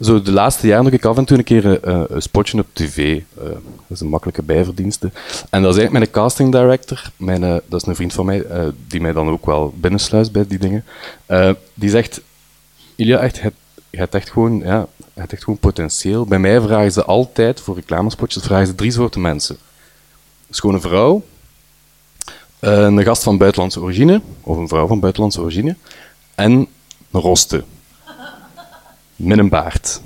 zo 0.00 0.22
de 0.22 0.32
laatste 0.32 0.66
jaren 0.66 0.84
doe 0.84 0.92
ik 0.92 1.04
af 1.04 1.16
en 1.16 1.24
toe 1.24 1.38
een 1.38 1.44
keer 1.44 1.80
eh, 1.84 2.02
een 2.08 2.22
spotje 2.22 2.58
op 2.58 2.66
tv. 2.72 2.96
Uh, 3.16 3.44
dat 3.44 3.60
is 3.88 4.00
een 4.00 4.08
makkelijke 4.08 4.42
bijverdienste. 4.42 5.10
En 5.50 5.62
dat 5.62 5.74
is 5.74 5.78
eigenlijk 5.78 5.92
mijn 5.92 6.10
casting 6.10 6.52
director. 6.52 7.10
Mijn, 7.16 7.42
uh, 7.42 7.56
dat 7.66 7.80
is 7.80 7.86
een 7.86 7.94
vriend 7.94 8.12
van 8.12 8.26
mij, 8.26 8.44
die 8.86 9.00
mij 9.00 9.12
dan 9.12 9.28
ook 9.28 9.46
wel 9.46 9.74
binnensluist 9.76 10.32
bij 10.32 10.46
die 10.46 10.58
dingen. 10.58 10.84
die 11.74 11.90
zegt, 11.90 12.20
Ilja, 12.94 13.18
echt, 13.18 13.36
je, 13.90 13.98
hebt 13.98 14.14
echt 14.14 14.30
gewoon, 14.30 14.58
ja, 14.58 14.86
je 14.96 15.20
hebt 15.20 15.32
echt 15.32 15.44
gewoon 15.44 15.58
potentieel. 15.58 16.24
Bij 16.24 16.38
mij 16.38 16.60
vragen 16.60 16.92
ze 16.92 17.04
altijd, 17.04 17.60
voor 17.60 17.74
reclamespotjes, 17.74 18.42
vragen 18.42 18.66
ze 18.66 18.74
drie 18.74 18.90
soorten 18.90 19.20
mensen. 19.20 19.56
Een 20.48 20.54
schone 20.54 20.80
vrouw, 20.80 21.22
een 22.60 23.02
gast 23.02 23.22
van 23.22 23.38
buitenlandse 23.38 23.80
origine, 23.80 24.20
of 24.40 24.56
een 24.56 24.68
vrouw 24.68 24.86
van 24.86 25.00
buitenlandse 25.00 25.40
origine, 25.40 25.76
en 26.34 26.52
een 27.10 27.20
roste. 27.20 27.64
Met 29.16 29.38
een 29.38 29.48
baard. 29.48 30.00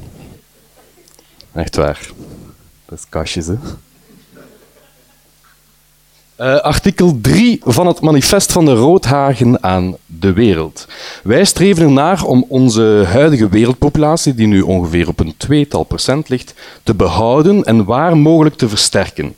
Echt 1.53 1.77
waar. 1.77 2.11
Dat 2.85 2.99
is 2.99 3.05
kastjes, 3.09 3.47
hè. 3.47 3.55
Uh, 6.41 6.57
artikel 6.61 7.19
3 7.21 7.61
van 7.65 7.87
het 7.87 8.01
manifest 8.01 8.53
van 8.53 8.65
de 8.65 8.75
Roodhagen 8.75 9.63
aan 9.63 9.97
de 10.07 10.33
wereld. 10.33 10.87
Wij 11.23 11.45
streven 11.45 11.83
ernaar 11.83 12.25
om 12.25 12.45
onze 12.49 13.05
huidige 13.07 13.49
wereldpopulatie, 13.49 14.35
die 14.35 14.47
nu 14.47 14.61
ongeveer 14.61 15.09
op 15.09 15.21
een 15.21 15.35
tweetal 15.37 15.85
procent 15.85 16.29
ligt, 16.29 16.55
te 16.83 16.95
behouden 16.95 17.65
en 17.65 17.85
waar 17.85 18.17
mogelijk 18.17 18.57
te 18.57 18.69
versterken. 18.69 19.35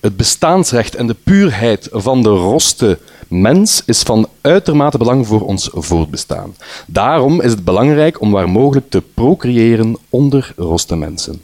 Het 0.00 0.16
bestaansrecht 0.16 0.94
en 0.94 1.06
de 1.06 1.16
puurheid 1.24 1.88
van 1.92 2.22
de 2.22 2.28
roste 2.28 2.98
mens 3.28 3.82
is 3.86 4.02
van 4.02 4.28
uitermate 4.40 4.98
belang 4.98 5.26
voor 5.26 5.40
ons 5.40 5.68
voortbestaan. 5.72 6.54
Daarom 6.86 7.40
is 7.40 7.50
het 7.50 7.64
belangrijk 7.64 8.20
om 8.20 8.30
waar 8.30 8.48
mogelijk 8.48 8.90
te 8.90 9.02
procreëren 9.14 9.96
onder 10.08 10.52
roste 10.56 10.96
mensen. 10.96 11.40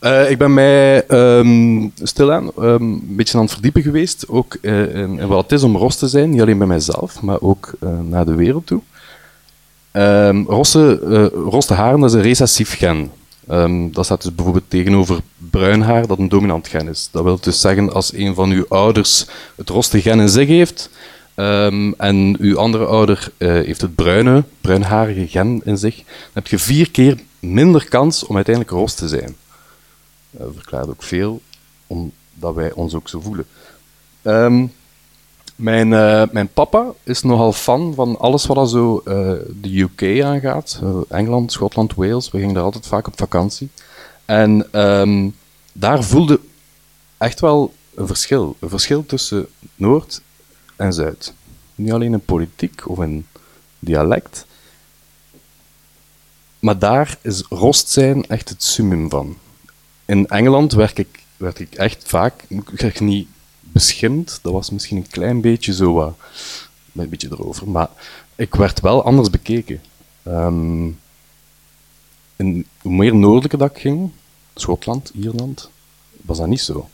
Uh, 0.00 0.30
ik 0.30 0.38
ben 0.38 0.54
mij 0.54 1.08
um, 1.08 1.92
stilaan 2.02 2.50
um, 2.58 2.82
een 2.82 3.16
beetje 3.16 3.36
aan 3.36 3.44
het 3.44 3.52
verdiepen 3.52 3.82
geweest, 3.82 4.28
ook 4.28 4.56
uh, 4.60 4.94
in, 4.94 5.26
wat 5.26 5.42
het 5.42 5.52
is 5.52 5.62
om 5.62 5.76
ros 5.76 5.96
te 5.96 6.08
zijn, 6.08 6.30
niet 6.30 6.40
alleen 6.40 6.58
bij 6.58 6.66
mijzelf, 6.66 7.22
maar 7.22 7.40
ook 7.40 7.72
uh, 7.80 7.90
naar 8.08 8.24
de 8.24 8.34
wereld 8.34 8.66
toe. 8.66 8.80
Um, 9.92 10.46
roste 10.46 11.74
haren 11.74 12.00
dat 12.00 12.10
is 12.10 12.16
een 12.16 12.22
recessief 12.22 12.76
gen. 12.76 13.10
Um, 13.50 13.92
dat 13.92 14.04
staat 14.04 14.22
dus 14.22 14.34
bijvoorbeeld 14.34 14.70
tegenover 14.70 15.20
bruin 15.36 15.80
haar, 15.80 16.06
dat 16.06 16.18
een 16.18 16.28
dominant 16.28 16.68
gen 16.68 16.88
is. 16.88 17.08
Dat 17.12 17.22
wil 17.22 17.40
dus 17.40 17.60
zeggen, 17.60 17.92
als 17.92 18.12
een 18.12 18.34
van 18.34 18.50
uw 18.50 18.64
ouders 18.68 19.26
het 19.56 19.68
roste 19.68 20.00
gen 20.00 20.20
in 20.20 20.28
zich 20.28 20.48
heeft, 20.48 20.90
um, 21.34 21.94
en 21.94 22.36
uw 22.38 22.58
andere 22.58 22.84
ouder 22.84 23.32
uh, 23.38 23.48
heeft 23.48 23.80
het 23.80 23.94
bruine, 23.94 24.44
bruinharige 24.60 25.26
gen 25.26 25.60
in 25.64 25.78
zich, 25.78 25.96
dan 25.96 26.04
heb 26.32 26.46
je 26.46 26.58
vier 26.58 26.90
keer 26.90 27.18
minder 27.38 27.88
kans 27.88 28.24
om 28.24 28.36
uiteindelijk 28.36 28.74
rost 28.74 28.96
te 28.96 29.08
zijn. 29.08 29.36
Dat 30.30 30.52
verklaart 30.54 30.88
ook 30.88 31.02
veel, 31.02 31.40
omdat 31.86 32.54
wij 32.54 32.72
ons 32.72 32.94
ook 32.94 33.08
zo 33.08 33.20
voelen. 33.20 33.46
Um, 34.22 34.72
mijn, 35.60 35.90
uh, 35.90 36.22
mijn 36.32 36.48
papa 36.48 36.92
is 37.02 37.22
nogal 37.22 37.52
fan 37.52 37.94
van 37.94 38.18
alles 38.18 38.46
wat 38.46 38.70
zo 38.70 39.02
uh, 39.04 39.32
de 39.60 39.80
UK 39.80 40.22
aangaat. 40.22 40.80
Uh, 40.82 41.00
Engeland, 41.08 41.52
Schotland, 41.52 41.94
Wales. 41.94 42.30
We 42.30 42.38
gingen 42.38 42.54
daar 42.54 42.62
altijd 42.62 42.86
vaak 42.86 43.06
op 43.06 43.18
vakantie. 43.18 43.68
En 44.24 44.80
um, 44.80 45.36
daar 45.72 46.04
voelde 46.04 46.40
echt 47.18 47.40
wel 47.40 47.74
een 47.94 48.06
verschil. 48.06 48.56
Een 48.58 48.68
verschil 48.68 49.06
tussen 49.06 49.48
Noord 49.74 50.22
en 50.76 50.92
Zuid. 50.92 51.32
Niet 51.74 51.92
alleen 51.92 52.12
in 52.12 52.24
politiek 52.24 52.88
of 52.88 53.00
in 53.00 53.26
dialect. 53.78 54.46
Maar 56.58 56.78
daar 56.78 57.18
is 57.22 57.44
rost 57.48 57.88
zijn 57.88 58.26
echt 58.26 58.48
het 58.48 58.62
summum 58.62 59.10
van. 59.10 59.36
In 60.04 60.26
Engeland 60.26 60.72
werk 60.72 60.98
ik, 60.98 61.22
ik 61.58 61.74
echt 61.74 62.02
vaak, 62.06 62.44
ik 62.48 63.00
niet 63.00 63.28
beschimd. 63.72 64.38
Dat 64.42 64.52
was 64.52 64.70
misschien 64.70 64.96
een 64.96 65.08
klein 65.08 65.40
beetje 65.40 65.72
zo 65.72 65.92
wat, 65.92 66.14
een 66.94 67.08
beetje 67.08 67.28
erover. 67.30 67.68
Maar 67.68 67.88
ik 68.36 68.54
werd 68.54 68.80
wel 68.80 69.04
anders 69.04 69.30
bekeken. 69.30 69.80
Um, 70.26 70.98
hoe 72.36 72.64
meer 72.82 73.14
noordelijker 73.14 73.58
dat 73.58 73.70
ik 73.70 73.78
ging, 73.78 74.10
Schotland, 74.54 75.10
Ierland, 75.14 75.70
was 76.22 76.38
dat 76.38 76.46
niet 76.46 76.60
zo. 76.60 76.88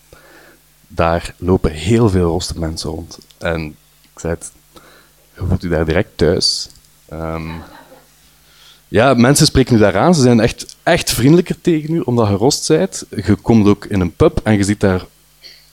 Daar 0.89 1.35
lopen 1.39 1.71
heel 1.71 2.09
veel 2.09 2.29
roste 2.29 2.59
mensen 2.59 2.91
rond. 2.91 3.19
En 3.39 3.77
ik 4.03 4.21
zei 4.21 4.33
het, 4.33 4.53
je 5.35 5.45
voelt 5.49 5.71
daar 5.71 5.85
direct 5.85 6.17
thuis. 6.17 6.69
Um, 7.13 7.63
ja, 8.89 9.15
mensen 9.15 9.47
spreken 9.47 9.77
u 9.77 9.79
daar 9.79 9.97
aan. 9.97 10.15
Ze 10.15 10.21
zijn 10.21 10.41
echt, 10.41 10.77
echt 10.83 11.11
vriendelijker 11.11 11.61
tegen 11.61 11.95
u, 11.95 12.01
omdat 12.01 12.29
je 12.29 12.35
rost 12.35 12.69
bent. 12.69 13.05
Je 13.11 13.35
komt 13.35 13.67
ook 13.67 13.85
in 13.85 14.01
een 14.01 14.17
pub 14.17 14.41
en 14.43 14.57
je 14.57 14.65
ziet 14.65 14.81
daar 14.81 15.07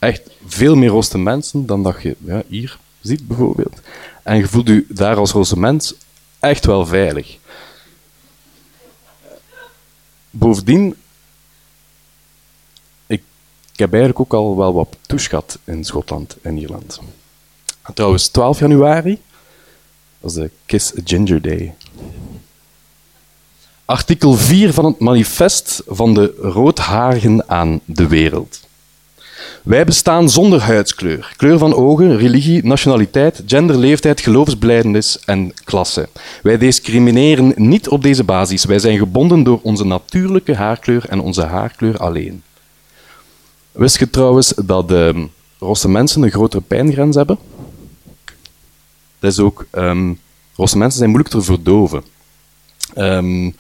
echt 0.05 0.29
veel 0.45 0.75
meer 0.75 0.89
roste 0.89 1.17
mensen 1.17 1.65
dan 1.65 1.83
dat 1.83 2.01
je 2.01 2.15
ja, 2.19 2.43
hier 2.47 2.77
ziet, 3.01 3.27
bijvoorbeeld. 3.27 3.81
En 4.23 4.37
je 4.37 4.47
voelt 4.47 4.67
je 4.67 4.85
daar 4.89 5.15
als 5.15 5.31
roze 5.31 5.59
mens 5.59 5.93
echt 6.39 6.65
wel 6.65 6.85
veilig. 6.85 7.37
Bovendien, 10.29 10.95
ik, 13.05 13.21
ik 13.71 13.79
heb 13.79 13.91
eigenlijk 13.91 14.19
ook 14.19 14.33
al 14.33 14.57
wel 14.57 14.73
wat 14.73 14.97
toeschat 15.01 15.59
in 15.63 15.83
Schotland 15.83 16.37
en 16.41 16.57
Ierland. 16.57 16.99
En 17.81 17.93
trouwens, 17.93 18.27
12 18.27 18.59
januari 18.59 19.21
was 20.19 20.33
de 20.33 20.51
Kiss 20.65 20.97
a 20.97 21.01
Ginger 21.03 21.41
Day. 21.41 21.75
Artikel 23.85 24.33
4 24.33 24.73
van 24.73 24.85
het 24.85 24.99
manifest 24.99 25.81
van 25.87 26.13
de 26.13 26.35
roodharigen 26.41 27.49
aan 27.49 27.81
de 27.85 28.07
wereld. 28.07 28.61
Wij 29.63 29.85
bestaan 29.85 30.29
zonder 30.29 30.61
huidskleur, 30.61 31.33
kleur 31.35 31.57
van 31.57 31.73
ogen, 31.73 32.17
religie, 32.17 32.65
nationaliteit, 32.65 33.43
gender, 33.45 33.77
leeftijd, 33.77 34.21
geloofsbelijdenis 34.21 35.19
en 35.19 35.53
klasse. 35.63 36.09
Wij 36.41 36.57
discrimineren 36.57 37.53
niet 37.55 37.89
op 37.89 38.03
deze 38.03 38.23
basis. 38.23 38.65
Wij 38.65 38.79
zijn 38.79 38.97
gebonden 38.97 39.43
door 39.43 39.59
onze 39.61 39.85
natuurlijke 39.85 40.55
haarkleur 40.55 41.05
en 41.09 41.19
onze 41.19 41.43
haarkleur 41.43 41.97
alleen. 41.97 42.43
Wist 43.71 43.99
je 43.99 44.09
trouwens 44.09 44.53
dat 44.65 44.87
de 44.87 45.27
rosse 45.59 45.89
mensen 45.89 46.21
een 46.21 46.31
grotere 46.31 46.63
pijngrens 46.67 47.15
hebben? 47.15 47.37
Dat 49.19 49.31
is 49.31 49.39
ook, 49.39 49.65
um, 49.71 50.19
rosse 50.55 50.77
mensen 50.77 50.97
zijn 50.97 51.09
moeilijker 51.09 51.39
te 51.39 51.45
verdoven. 51.45 52.03
Um, 52.97 53.55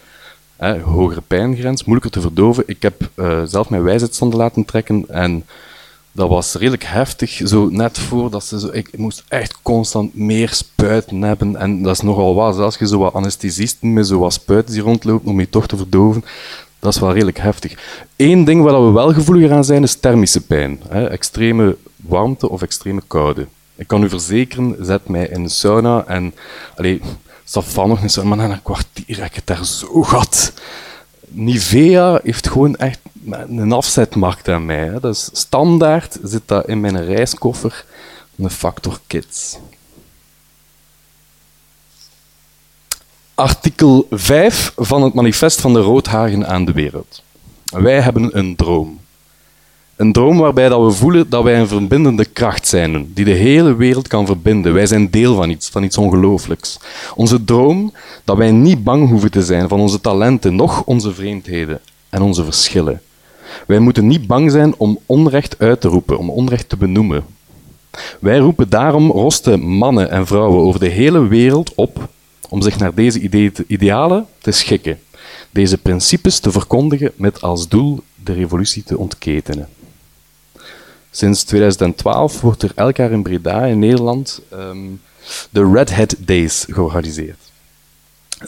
hogere 0.83 1.21
pijngrens, 1.27 1.83
moeilijker 1.83 2.11
te 2.11 2.21
verdoven. 2.21 2.63
Ik 2.67 2.81
heb 2.81 3.09
uh, 3.15 3.41
zelf 3.45 3.69
mijn 3.69 3.83
wijsheidsstanden 3.83 4.39
laten 4.39 4.65
trekken 4.65 5.05
en 5.09 5.45
dat 6.15 6.29
was 6.29 6.53
redelijk 6.53 6.83
heftig, 6.83 7.41
zo 7.43 7.69
net 7.69 7.99
voordat 7.99 8.45
ze 8.45 8.59
zo... 8.59 8.69
Ik 8.71 8.97
moest 8.97 9.23
echt 9.27 9.57
constant 9.61 10.15
meer 10.15 10.49
spuiten 10.49 11.21
hebben. 11.21 11.55
En 11.55 11.83
dat 11.83 11.95
is 11.95 12.01
nogal 12.01 12.35
wat, 12.35 12.59
als 12.59 12.77
je 12.77 12.87
zo 12.87 12.97
wat 12.97 13.13
anesthesisten 13.13 13.93
met 13.93 14.07
zo 14.07 14.19
wat 14.19 14.33
spuiten 14.33 14.73
die 14.73 14.83
rondlopen 14.83 15.29
om 15.29 15.39
je 15.39 15.49
toch 15.49 15.67
te 15.67 15.77
verdoven. 15.77 16.23
Dat 16.79 16.93
is 16.93 16.99
wel 16.99 17.13
redelijk 17.13 17.37
heftig. 17.37 18.05
Eén 18.15 18.43
ding 18.43 18.63
waar 18.63 18.85
we 18.85 18.91
wel 18.91 19.13
gevoeliger 19.13 19.55
aan 19.55 19.65
zijn, 19.65 19.83
is 19.83 19.95
thermische 19.95 20.41
pijn. 20.41 20.81
Hè? 20.87 21.07
Extreme 21.07 21.77
warmte 21.95 22.49
of 22.49 22.61
extreme 22.61 23.01
koude. 23.07 23.47
Ik 23.75 23.87
kan 23.87 24.03
u 24.03 24.09
verzekeren, 24.09 24.75
zet 24.79 25.07
mij 25.07 25.27
in 25.27 25.43
de 25.43 25.49
sauna 25.49 26.05
en... 26.07 26.33
Allee, 26.75 27.01
van 27.45 27.87
nog 27.87 28.01
eens, 28.01 28.23
maar 28.23 28.37
na 28.37 28.49
een 28.49 28.61
kwartier 28.61 29.17
heb 29.17 29.25
ik 29.25 29.35
het 29.35 29.47
daar 29.47 29.65
zo 29.65 30.01
gehad. 30.01 30.53
Nivea 31.33 32.19
heeft 32.23 32.49
gewoon 32.49 32.75
echt 32.75 32.99
een 33.47 33.71
afzetmarkt 33.71 34.47
aan 34.47 34.65
mij. 34.65 34.99
Is 35.01 35.29
standaard, 35.33 36.17
zit 36.23 36.41
dat 36.45 36.67
in 36.67 36.79
mijn 36.79 37.05
reiskoffer, 37.05 37.85
een 38.35 38.49
Factor 38.49 38.99
Kids. 39.07 39.57
Artikel 43.35 44.07
5 44.09 44.73
van 44.75 45.03
het 45.03 45.13
manifest 45.13 45.61
van 45.61 45.73
de 45.73 45.79
Roodhagen 45.79 46.47
aan 46.47 46.65
de 46.65 46.71
wereld. 46.71 47.23
Wij 47.63 48.01
hebben 48.01 48.37
een 48.37 48.55
droom. 48.55 48.99
Een 49.95 50.11
droom 50.11 50.37
waarbij 50.37 50.69
dat 50.69 50.85
we 50.85 50.91
voelen 50.91 51.29
dat 51.29 51.43
wij 51.43 51.59
een 51.59 51.67
verbindende 51.67 52.25
kracht 52.25 52.67
zijn, 52.67 53.11
die 53.13 53.25
de 53.25 53.31
hele 53.31 53.75
wereld 53.75 54.07
kan 54.07 54.25
verbinden. 54.25 54.73
Wij 54.73 54.85
zijn 54.85 55.09
deel 55.09 55.35
van 55.35 55.49
iets, 55.49 55.69
van 55.69 55.83
iets 55.83 55.97
ongelooflijks. 55.97 56.79
Onze 57.15 57.43
droom 57.43 57.93
dat 58.23 58.37
wij 58.37 58.51
niet 58.51 58.83
bang 58.83 59.09
hoeven 59.09 59.31
te 59.31 59.41
zijn 59.41 59.67
van 59.67 59.79
onze 59.79 60.01
talenten, 60.01 60.55
noch 60.55 60.83
onze 60.83 61.13
vreemdheden 61.13 61.79
en 62.09 62.21
onze 62.21 62.43
verschillen. 62.43 63.01
Wij 63.67 63.79
moeten 63.79 64.07
niet 64.07 64.27
bang 64.27 64.51
zijn 64.51 64.73
om 64.77 64.99
onrecht 65.05 65.59
uit 65.59 65.81
te 65.81 65.87
roepen, 65.87 66.17
om 66.17 66.29
onrecht 66.29 66.69
te 66.69 66.77
benoemen. 66.77 67.25
Wij 68.19 68.37
roepen 68.37 68.69
daarom 68.69 69.11
roste 69.11 69.57
mannen 69.57 70.09
en 70.09 70.27
vrouwen 70.27 70.59
over 70.59 70.79
de 70.79 70.89
hele 70.89 71.27
wereld 71.27 71.75
op 71.75 72.09
om 72.49 72.61
zich 72.61 72.77
naar 72.77 72.93
deze 72.93 73.29
idealen 73.67 74.25
te 74.41 74.51
schikken, 74.51 74.99
deze 75.51 75.77
principes 75.77 76.39
te 76.39 76.51
verkondigen 76.51 77.11
met 77.15 77.41
als 77.41 77.67
doel 77.67 77.99
de 78.23 78.33
revolutie 78.33 78.83
te 78.83 78.97
ontketenen. 78.97 79.67
Sinds 81.15 81.43
2012 81.43 82.41
wordt 82.41 82.63
er 82.63 82.71
elk 82.75 82.97
jaar 82.97 83.11
in 83.11 83.23
Breda 83.23 83.65
in 83.65 83.79
Nederland 83.79 84.41
um, 84.53 85.01
de 85.49 85.71
Red 85.71 85.95
Hat 85.95 86.15
Days 86.19 86.65
georganiseerd. 86.69 87.37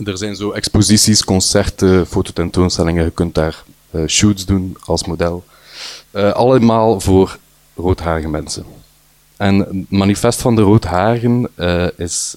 Er 0.03 0.17
zijn 0.17 0.35
zo 0.35 0.51
exposities, 0.51 1.23
concerten, 1.23 2.07
fototentoonstellingen. 2.07 3.03
Je 3.03 3.11
kunt 3.11 3.35
daar 3.35 3.63
uh, 3.91 4.07
shoots 4.07 4.45
doen 4.45 4.77
als 4.85 5.05
model. 5.05 5.43
Uh, 6.11 6.31
allemaal 6.31 6.99
voor 6.99 7.37
roodharige 7.75 8.27
mensen. 8.27 8.65
En 9.37 9.57
het 9.59 9.91
manifest 9.91 10.41
van 10.41 10.55
de 10.55 10.61
roodharigen 10.61 11.49
uh, 11.55 11.87
is, 11.97 12.35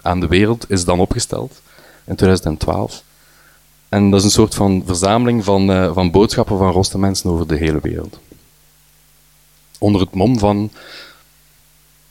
aan 0.00 0.20
de 0.20 0.26
wereld 0.26 0.70
is 0.70 0.84
dan 0.84 1.00
opgesteld 1.00 1.60
in 2.04 2.16
2012. 2.16 3.02
En 3.88 4.10
dat 4.10 4.18
is 4.18 4.24
een 4.24 4.30
soort 4.30 4.54
van 4.54 4.82
verzameling 4.86 5.44
van, 5.44 5.94
van 5.94 6.10
boodschappen 6.10 6.58
van 6.58 6.72
roste 6.72 6.98
mensen 6.98 7.30
over 7.30 7.46
de 7.46 7.56
hele 7.56 7.78
wereld 7.82 8.18
onder 9.82 10.00
het 10.00 10.14
mom 10.14 10.38
van 10.38 10.70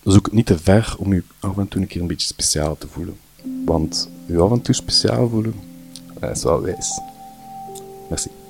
zoek 0.04 0.26
het 0.26 0.34
niet 0.34 0.46
te 0.46 0.60
ver 0.60 0.96
om 0.98 1.14
je 1.14 1.24
af 1.40 1.58
en 1.58 1.68
toe 1.68 1.82
een 1.82 1.88
keer 1.88 2.02
een 2.02 2.08
beetje 2.08 2.28
speciaal 2.28 2.78
te 2.78 2.88
voelen. 2.88 3.18
Want 3.66 4.10
je 4.26 4.40
af 4.40 4.52
en 4.52 4.62
toe 4.62 4.76
speciaal 4.76 5.30
voelen, 5.30 5.54
dat 6.20 6.36
is 6.36 6.44
wel 6.44 6.62
wijs. 6.62 7.00
Merci. 8.10 8.41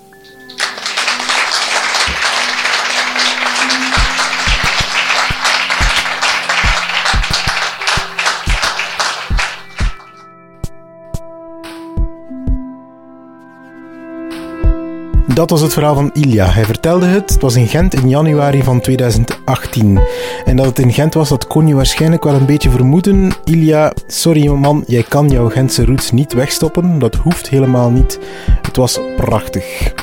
Dat 15.42 15.50
was 15.50 15.62
het 15.62 15.74
verhaal 15.74 15.96
van 15.96 16.10
Ilja. 16.14 16.46
Hij 16.46 16.66
vertelde 16.66 17.06
het, 17.06 17.30
het 17.30 17.42
was 17.42 17.56
in 17.56 17.68
Gent 17.68 17.94
in 17.94 18.10
januari 18.10 18.64
van 18.64 18.80
2018. 18.82 20.00
En 20.46 20.56
dat 20.56 20.66
het 20.66 20.80
in 20.80 20.94
Gent 20.94 21.14
was, 21.14 21.30
dat 21.30 21.48
kon 21.48 21.68
je 21.68 21.76
waarschijnlijk 21.76 22.24
wel 22.24 22.34
een 22.34 22.46
beetje 22.46 22.70
vermoeden. 22.70 23.32
Ilja, 23.44 23.94
sorry 24.08 24.48
man, 24.48 24.84
jij 24.88 25.04
kan 25.04 25.30
jouw 25.30 25.50
Gentse 25.50 25.86
roots 25.86 26.12
niet 26.12 26.34
wegstoppen. 26.34 27.00
Dat 27.00 27.16
hoeft 27.16 27.50
helemaal 27.50 27.90
niet. 27.90 28.20
Het 28.62 28.78
was 28.78 29.00
prachtig. 29.16 29.94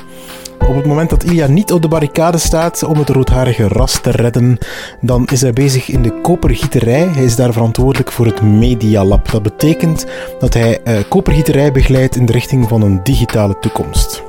Op 0.68 0.74
het 0.74 0.86
moment 0.86 1.10
dat 1.10 1.24
Ilja 1.24 1.46
niet 1.46 1.72
op 1.72 1.82
de 1.82 1.88
barricade 1.88 2.38
staat 2.38 2.82
om 2.82 2.98
het 2.98 3.08
roodharige 3.08 3.68
ras 3.68 4.00
te 4.00 4.10
redden, 4.10 4.58
dan 5.00 5.26
is 5.26 5.40
hij 5.40 5.52
bezig 5.52 5.88
in 5.88 6.02
de 6.02 6.20
kopergieterij. 6.20 7.08
Hij 7.14 7.24
is 7.24 7.36
daar 7.36 7.52
verantwoordelijk 7.52 8.12
voor 8.12 8.26
het 8.26 8.42
Medialab. 8.42 9.30
Dat 9.30 9.42
betekent 9.42 10.06
dat 10.38 10.54
hij 10.54 10.80
uh, 10.84 10.98
kopergieterij 11.08 11.72
begeleidt 11.72 12.16
in 12.16 12.26
de 12.26 12.32
richting 12.32 12.68
van 12.68 12.82
een 12.82 13.00
digitale 13.02 13.58
toekomst. 13.58 14.27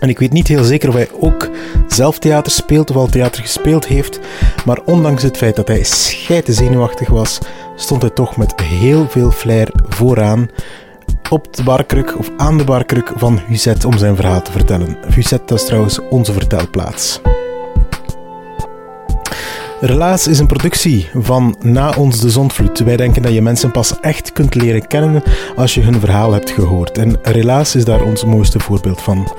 En 0.00 0.08
ik 0.08 0.18
weet 0.18 0.32
niet 0.32 0.48
heel 0.48 0.64
zeker 0.64 0.88
of 0.88 0.94
hij 0.94 1.08
ook 1.20 1.48
zelf 1.88 2.18
theater 2.18 2.52
speelt 2.52 2.90
of 2.90 2.96
al 2.96 3.06
theater 3.06 3.42
gespeeld 3.42 3.86
heeft. 3.86 4.20
Maar 4.64 4.80
ondanks 4.84 5.22
het 5.22 5.36
feit 5.36 5.56
dat 5.56 5.68
hij 5.68 5.82
scheite 5.82 6.52
zenuwachtig 6.52 7.08
was, 7.08 7.38
stond 7.76 8.02
hij 8.02 8.10
toch 8.10 8.36
met 8.36 8.60
heel 8.60 9.08
veel 9.08 9.30
flair 9.30 9.70
vooraan 9.88 10.48
op 11.30 11.56
de 11.56 11.62
barkruk 11.62 12.18
of 12.18 12.30
aan 12.36 12.58
de 12.58 12.64
barkruk 12.64 13.12
van 13.16 13.40
Huzet 13.46 13.84
om 13.84 13.98
zijn 13.98 14.16
verhaal 14.16 14.42
te 14.42 14.52
vertellen. 14.52 14.96
Huzet, 15.14 15.48
dat 15.48 15.58
is 15.58 15.66
trouwens 15.66 15.98
onze 16.10 16.32
vertelplaats. 16.32 17.20
Relaas 19.82 20.26
is 20.26 20.38
een 20.38 20.46
productie 20.46 21.08
van 21.14 21.56
Na 21.60 21.94
ons 21.98 22.20
de 22.20 22.30
Zondvloed. 22.30 22.78
Wij 22.78 22.96
denken 22.96 23.22
dat 23.22 23.32
je 23.32 23.42
mensen 23.42 23.70
pas 23.70 24.00
echt 24.00 24.32
kunt 24.32 24.54
leren 24.54 24.86
kennen 24.86 25.22
als 25.56 25.74
je 25.74 25.80
hun 25.80 26.00
verhaal 26.00 26.32
hebt 26.32 26.50
gehoord. 26.50 26.98
En 26.98 27.18
Relaas 27.22 27.74
is 27.74 27.84
daar 27.84 28.02
ons 28.02 28.24
mooiste 28.24 28.58
voorbeeld 28.58 29.00
van. 29.00 29.32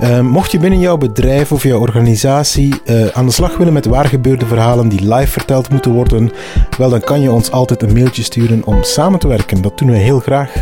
Uh, 0.00 0.20
mocht 0.20 0.52
je 0.52 0.58
binnen 0.58 0.78
jouw 0.78 0.96
bedrijf 0.96 1.52
of 1.52 1.62
jouw 1.62 1.80
organisatie 1.80 2.74
uh, 2.84 3.06
aan 3.06 3.26
de 3.26 3.32
slag 3.32 3.56
willen 3.56 3.72
met 3.72 3.86
waar 3.86 4.04
gebeurde 4.04 4.46
verhalen 4.46 4.88
die 4.88 5.14
live 5.14 5.30
verteld 5.30 5.70
moeten 5.70 5.92
worden, 5.92 6.30
wel 6.78 6.90
dan 6.90 7.00
kan 7.00 7.20
je 7.20 7.32
ons 7.32 7.50
altijd 7.50 7.82
een 7.82 7.92
mailtje 7.92 8.22
sturen 8.22 8.64
om 8.64 8.82
samen 8.82 9.18
te 9.18 9.28
werken. 9.28 9.62
Dat 9.62 9.78
doen 9.78 9.90
we 9.90 9.96
heel 9.96 10.20
graag. 10.20 10.52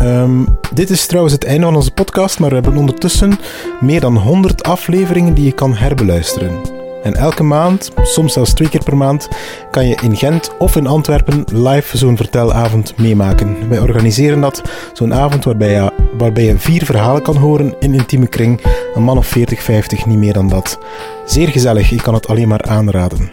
Um, 0.00 0.58
dit 0.74 0.90
is 0.90 1.06
trouwens 1.06 1.34
het 1.34 1.44
einde 1.44 1.64
van 1.64 1.76
onze 1.76 1.90
podcast, 1.90 2.38
maar 2.38 2.48
we 2.48 2.54
hebben 2.54 2.76
ondertussen 2.76 3.38
meer 3.80 4.00
dan 4.00 4.16
100 4.16 4.62
afleveringen 4.62 5.34
die 5.34 5.44
je 5.44 5.52
kan 5.52 5.74
herbeluisteren. 5.74 6.79
En 7.02 7.14
elke 7.14 7.42
maand, 7.42 7.90
soms 8.02 8.32
zelfs 8.32 8.52
twee 8.52 8.68
keer 8.68 8.84
per 8.84 8.96
maand, 8.96 9.28
kan 9.70 9.88
je 9.88 9.98
in 10.02 10.16
Gent 10.16 10.50
of 10.58 10.76
in 10.76 10.86
Antwerpen 10.86 11.44
live 11.52 11.96
zo'n 11.96 12.16
vertelavond 12.16 12.96
meemaken. 12.98 13.68
Wij 13.68 13.78
organiseren 13.78 14.40
dat, 14.40 14.62
zo'n 14.92 15.14
avond 15.14 15.44
waarbij 15.44 15.72
je, 15.72 15.92
waarbij 16.18 16.44
je 16.44 16.58
vier 16.58 16.84
verhalen 16.84 17.22
kan 17.22 17.36
horen 17.36 17.74
in 17.78 17.94
intieme 17.94 18.26
kring. 18.26 18.60
Een 18.94 19.02
man 19.02 19.18
of 19.18 19.26
40, 19.26 19.62
50, 19.62 20.06
niet 20.06 20.18
meer 20.18 20.32
dan 20.32 20.48
dat. 20.48 20.78
Zeer 21.24 21.48
gezellig, 21.48 21.90
ik 21.90 22.02
kan 22.02 22.14
het 22.14 22.28
alleen 22.28 22.48
maar 22.48 22.62
aanraden. 22.62 23.28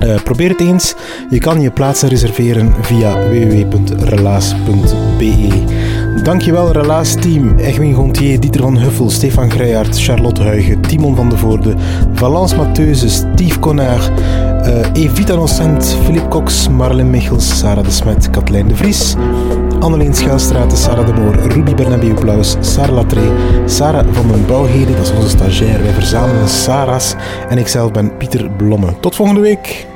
Uh, 0.00 0.14
probeer 0.22 0.48
het 0.48 0.60
eens. 0.60 0.94
Je 1.30 1.38
kan 1.38 1.60
je 1.60 1.70
plaatsen 1.70 2.08
reserveren 2.08 2.74
via 2.84 3.28
www.relaas.be. 3.28 4.70
Dankjewel 6.20 6.72
Relaas 6.72 7.14
Team, 7.14 7.58
Egwin 7.58 7.94
Gontier, 7.94 8.40
Dieter 8.40 8.60
van 8.60 8.78
Huffel, 8.78 9.10
Stefan 9.10 9.50
Greijaert, 9.50 10.00
Charlotte 10.00 10.42
Huigen, 10.42 10.80
Timon 10.80 11.16
van 11.16 11.28
de 11.28 11.36
Voorde, 11.36 11.74
Valence 12.14 12.56
Matheuze, 12.56 13.08
Steve 13.08 13.58
Connard, 13.58 14.10
uh, 14.66 15.02
Evita 15.02 15.34
Nocent, 15.34 15.96
Philip 16.04 16.28
Cox, 16.30 16.68
Marlene 16.68 17.10
Michels, 17.10 17.58
Sarah 17.58 17.84
de 17.84 17.90
Smet, 17.90 18.30
Katlijn 18.30 18.68
de 18.68 18.76
Vries, 18.76 19.14
Anneleen 19.80 20.14
Schuilstraat, 20.14 20.78
Sarah 20.78 21.06
de 21.06 21.12
Moor, 21.12 21.34
Ruby 21.34 21.74
Bernabeu 21.74 22.14
Plaus, 22.14 22.56
Sarah 22.60 22.94
Latree, 22.94 23.30
Sarah 23.66 24.06
van 24.12 24.28
den 24.28 24.46
Bouwheden, 24.46 24.96
dat 24.96 25.04
is 25.04 25.12
onze 25.12 25.28
stagiair. 25.28 25.82
Wij 25.82 25.92
verzamelen 25.92 26.48
Sarah's 26.48 27.14
en 27.48 27.58
ikzelf 27.58 27.90
ben 27.90 28.16
Pieter 28.16 28.50
Blomme. 28.50 29.00
Tot 29.00 29.14
volgende 29.14 29.40
week! 29.40 29.91